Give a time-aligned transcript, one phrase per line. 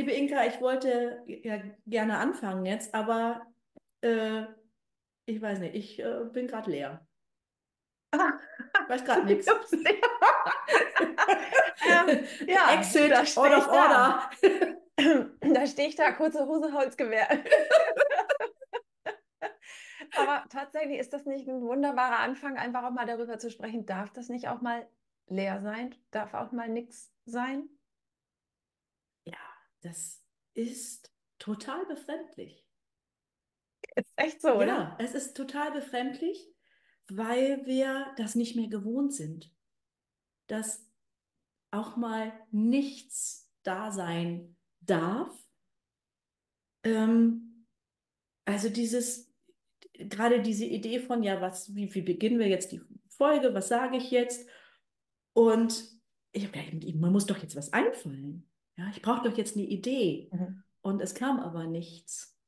[0.00, 3.46] liebe Inka, ich wollte ja gerne anfangen jetzt, aber
[4.00, 4.44] äh,
[5.26, 7.06] ich weiß nicht, ich äh, bin gerade leer.
[8.82, 9.46] Ich weiß gerade nichts.
[9.46, 9.56] ähm,
[12.48, 14.30] ja, Exit, da out ich of order.
[15.40, 17.28] Da stehe ich da, kurze Hose, Holzgewehr.
[20.16, 23.86] Aber tatsächlich ist das nicht ein wunderbarer Anfang, einfach auch mal darüber zu sprechen.
[23.86, 24.88] Darf das nicht auch mal
[25.28, 25.94] leer sein?
[26.10, 27.68] Darf auch mal nichts sein?
[29.80, 30.22] Das
[30.54, 32.66] ist total befremdlich.
[33.96, 34.66] Ist echt so, oder?
[34.66, 36.46] Ja, es ist total befremdlich,
[37.08, 39.52] weil wir das nicht mehr gewohnt sind.
[40.46, 40.86] Dass
[41.70, 45.32] auch mal nichts da sein darf.
[46.84, 47.66] Ähm,
[48.44, 49.32] also dieses,
[49.92, 53.96] gerade diese Idee von, ja, was, wie, wie beginnen wir jetzt die Folge, was sage
[53.96, 54.48] ich jetzt?
[55.32, 56.00] Und
[56.32, 58.48] ich habe man muss doch jetzt was einfallen.
[58.80, 60.30] Ja, ich brauche doch jetzt eine Idee.
[60.32, 60.62] Mhm.
[60.80, 62.38] Und es kam aber nichts.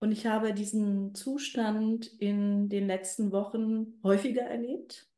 [0.00, 5.08] Und ich habe diesen Zustand in den letzten Wochen häufiger erlebt,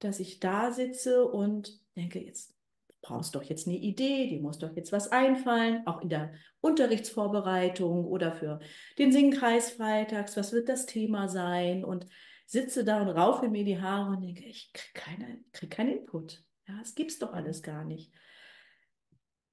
[0.00, 2.54] dass ich da sitze und denke, jetzt
[3.00, 8.04] brauchst doch jetzt eine Idee, dir muss doch jetzt was einfallen, auch in der Unterrichtsvorbereitung
[8.04, 8.60] oder für
[8.98, 11.84] den Singkreis freitags, was wird das Thema sein?
[11.84, 12.06] Und
[12.44, 16.44] sitze da und raufe mir die Haare und denke, ich kriege keine, krieg keinen Input.
[16.66, 18.12] Ja, es gibt's doch alles gar nicht.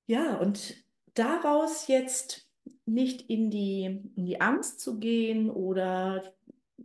[0.07, 0.75] Ja, und
[1.13, 2.49] daraus jetzt
[2.85, 6.35] nicht in die, in die Angst zu gehen oder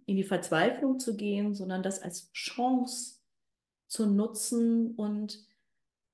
[0.06, 3.20] in die Verzweiflung zu gehen, sondern das als Chance
[3.86, 5.38] zu nutzen und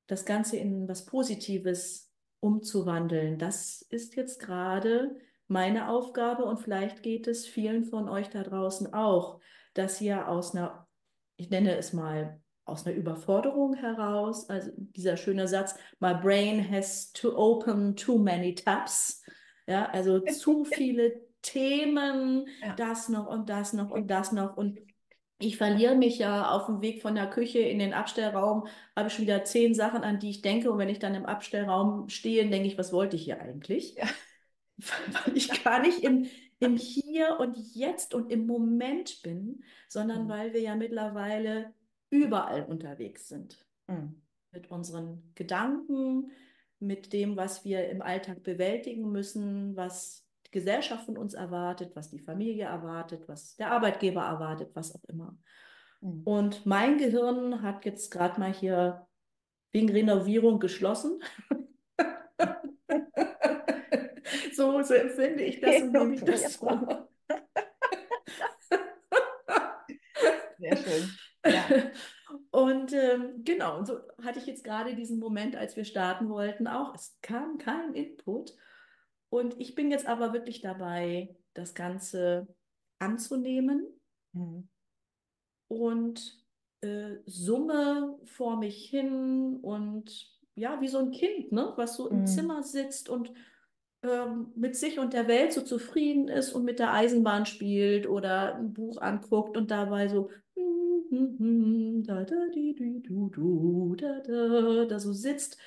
[0.07, 3.39] das Ganze in was Positives umzuwandeln.
[3.39, 5.17] Das ist jetzt gerade
[5.49, 9.41] meine Aufgabe und vielleicht geht es vielen von euch da draußen auch,
[9.75, 10.89] dass ihr aus einer,
[11.37, 17.13] ich nenne es mal, aus einer Überforderung heraus, also dieser schöne Satz, my brain has
[17.13, 19.23] to open too many tabs,
[19.67, 22.75] ja, also zu viele Themen, Ja.
[22.77, 24.81] das noch und das noch und das noch und
[25.39, 29.15] ich verliere mich ja auf dem Weg von der Küche in den Abstellraum, habe ich
[29.15, 30.71] schon wieder zehn Sachen, an die ich denke.
[30.71, 33.97] Und wenn ich dann im Abstellraum stehe, denke ich, was wollte ich hier eigentlich?
[33.97, 34.07] Ja.
[34.79, 36.27] Weil ich gar nicht im,
[36.59, 40.29] im Hier und Jetzt und im Moment bin, sondern Mhm.
[40.29, 41.73] weil wir ja mittlerweile
[42.11, 43.67] überall unterwegs sind.
[43.87, 44.23] Mhm.
[44.53, 46.31] Mit unseren Gedanken,
[46.79, 52.11] mit dem, was wir im Alltag bewältigen müssen, was die Gesellschaft von uns erwartet, was
[52.11, 55.37] die Familie erwartet, was der Arbeitgeber erwartet, was auch immer.
[56.01, 56.23] Mhm.
[56.25, 59.07] Und mein Gehirn hat jetzt gerade mal hier
[59.73, 61.23] wegen Renovierung geschlossen.
[64.55, 67.09] so, so empfinde ich das und nehme ich das wahr.
[70.59, 71.11] Sehr schön.
[73.77, 76.95] Genau, und so hatte ich jetzt gerade diesen Moment, als wir starten wollten, auch.
[76.95, 78.55] Es kam kein Input.
[79.29, 82.47] Und ich bin jetzt aber wirklich dabei, das Ganze
[82.99, 83.87] anzunehmen
[84.35, 84.69] Mhm.
[85.69, 86.45] und
[86.83, 92.19] äh, summe vor mich hin und ja, wie so ein Kind, ne, was so im
[92.21, 92.27] Mhm.
[92.27, 93.33] Zimmer sitzt und
[94.03, 98.55] ähm, mit sich und der Welt so zufrieden ist und mit der Eisenbahn spielt oder
[98.55, 104.99] ein Buch anguckt und dabei so da, da, di, di, du, du, da, da, da
[104.99, 105.59] so sitzt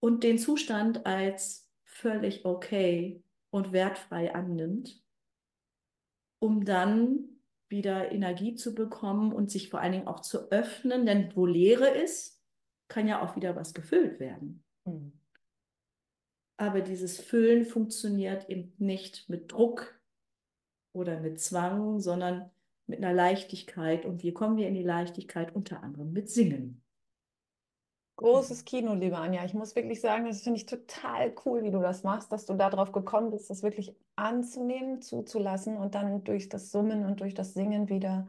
[0.00, 5.02] und den Zustand als völlig okay und wertfrei annimmt,
[6.38, 11.34] um dann wieder Energie zu bekommen und sich vor allen Dingen auch zu öffnen, denn
[11.36, 12.42] wo Leere ist,
[12.88, 14.64] kann ja auch wieder was gefüllt werden.
[14.84, 15.12] Mhm.
[16.56, 20.00] Aber dieses Füllen funktioniert eben nicht mit Druck
[20.92, 22.50] oder mit Zwang, sondern
[22.88, 24.04] mit einer Leichtigkeit.
[24.04, 25.54] Und wie kommen wir in die Leichtigkeit?
[25.54, 26.82] Unter anderem mit Singen.
[28.16, 29.44] Großes Kino, liebe Anja.
[29.44, 32.54] Ich muss wirklich sagen, das finde ich total cool, wie du das machst, dass du
[32.54, 37.54] darauf gekommen bist, das wirklich anzunehmen, zuzulassen und dann durch das Summen und durch das
[37.54, 38.26] Singen wieder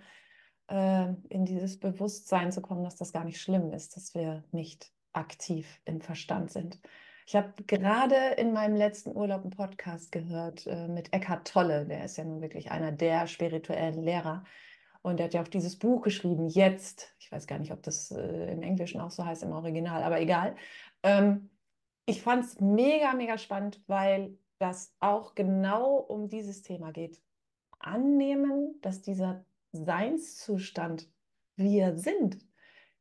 [0.67, 4.91] äh, in dieses Bewusstsein zu kommen, dass das gar nicht schlimm ist, dass wir nicht
[5.11, 6.79] aktiv im Verstand sind.
[7.29, 12.03] Ich habe gerade in meinem letzten Urlaub einen Podcast gehört äh, mit Eckhart Tolle, der
[12.03, 14.45] ist ja nun wirklich einer der spirituellen Lehrer.
[15.03, 17.15] Und der hat ja auch dieses Buch geschrieben, jetzt.
[17.19, 20.19] Ich weiß gar nicht, ob das äh, im Englischen auch so heißt, im Original, aber
[20.19, 20.55] egal.
[21.03, 21.51] Ähm,
[22.07, 27.21] ich fand es mega, mega spannend, weil das auch genau um dieses Thema geht.
[27.77, 31.07] Annehmen, dass dieser Seinszustand
[31.57, 32.39] wir sind.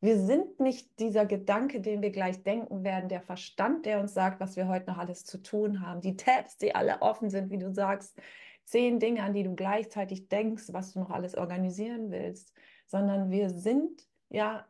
[0.01, 4.39] Wir sind nicht dieser Gedanke, den wir gleich denken werden, der Verstand, der uns sagt,
[4.39, 7.59] was wir heute noch alles zu tun haben, die Tabs, die alle offen sind, wie
[7.59, 8.17] du sagst,
[8.65, 12.53] zehn Dinge, an die du gleichzeitig denkst, was du noch alles organisieren willst,
[12.87, 14.67] sondern wir sind ja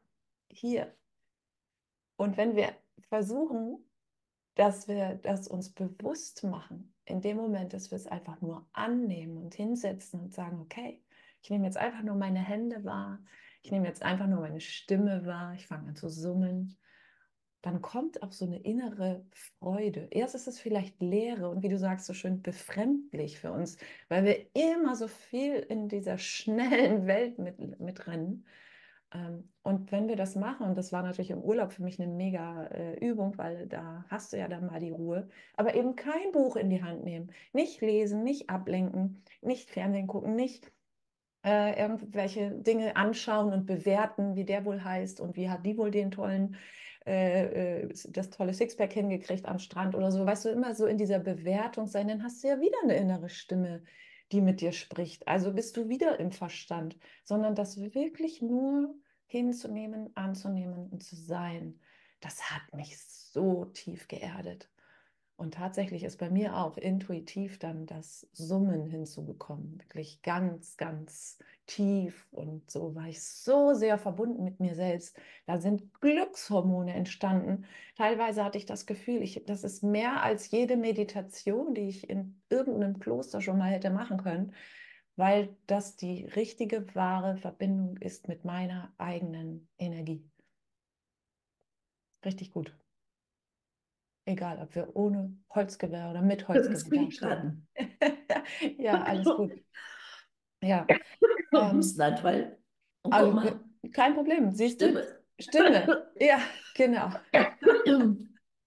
[0.49, 0.95] hier.
[2.17, 2.73] Und wenn wir
[3.09, 3.85] versuchen,
[4.55, 9.37] dass wir das uns bewusst machen, in dem Moment, dass wir es einfach nur annehmen
[9.37, 11.03] und hinsetzen und sagen, okay,
[11.43, 13.21] ich nehme jetzt einfach nur meine Hände wahr,
[13.62, 16.76] ich nehme jetzt einfach nur meine Stimme wahr, ich fange an zu summen,
[17.62, 20.08] dann kommt auch so eine innere Freude.
[20.10, 23.78] Erst ist es vielleicht Leere und wie du sagst, so schön befremdlich für uns,
[24.08, 28.46] weil wir immer so viel in dieser schnellen Welt mit, mitrennen.
[29.12, 32.12] Ähm, und wenn wir das machen, und das war natürlich im Urlaub für mich eine
[32.12, 36.31] mega äh, Übung, weil da hast du ja dann mal die Ruhe, aber eben kein
[36.32, 40.70] Buch in die Hand nehmen, nicht lesen, nicht ablenken, nicht Fernsehen gucken, nicht
[41.44, 45.90] äh, irgendwelche Dinge anschauen und bewerten, wie der wohl heißt und wie hat die wohl
[45.90, 46.56] den tollen,
[47.06, 50.26] äh, äh das tolle Sixpack hingekriegt am Strand oder so.
[50.26, 53.29] Weißt du, immer so in dieser Bewertung sein, dann hast du ja wieder eine innere
[53.29, 53.82] Stimme,
[54.32, 55.26] die mit dir spricht.
[55.29, 58.94] Also bist du wieder im Verstand, sondern das wirklich nur
[59.26, 61.81] hinzunehmen, anzunehmen und zu sein.
[62.20, 64.69] Das hat mich so tief geerdet.
[65.38, 69.79] Und tatsächlich ist bei mir auch intuitiv dann das Summen hinzugekommen.
[69.79, 71.38] Wirklich ganz, ganz
[71.69, 72.26] tief.
[72.32, 75.17] Und so war ich so sehr verbunden mit mir selbst.
[75.46, 77.67] Da sind Glückshormone entstanden.
[77.96, 82.43] Teilweise hatte ich das Gefühl, ich, das ist mehr als jede Meditation, die ich in
[82.50, 84.55] irgendeinem Kloster schon mal hätte machen können,
[85.14, 90.29] weil das die richtige, wahre Verbindung ist mit meiner eigenen Energie.
[92.25, 92.76] Richtig gut.
[94.29, 97.67] Egal, ob wir ohne Holzgewehr oder mit Holzgewehr dastehen.
[98.79, 99.53] ja, alles gut.
[100.63, 100.87] Ja.
[101.51, 102.59] Ähm, weil,
[103.05, 103.59] oh, also,
[103.95, 104.51] kein Problem.
[104.51, 105.01] Siehst Stimme.
[105.01, 105.43] du?
[105.43, 106.11] Stimme.
[106.21, 106.41] ja,
[106.75, 107.09] genau.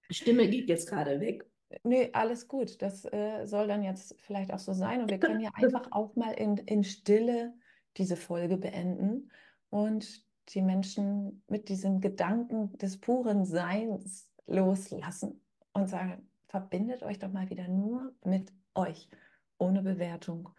[0.10, 1.46] Stimme geht jetzt gerade weg.
[1.84, 2.82] Nee, alles gut.
[2.82, 5.04] Das äh, soll dann jetzt vielleicht auch so sein.
[5.04, 7.54] Und wir können ja einfach auch mal in, in Stille
[7.98, 9.30] diese Folge beenden
[9.70, 15.40] und die Menschen mit diesem Gedanken des puren Seins loslassen
[15.74, 19.10] und sagen, verbindet euch doch mal wieder nur mit euch,
[19.58, 20.50] ohne Bewertung,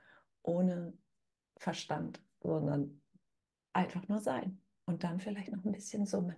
[0.43, 0.93] ohne
[1.56, 3.00] Verstand, sondern
[3.73, 6.37] einfach nur sein und dann vielleicht noch ein bisschen summen.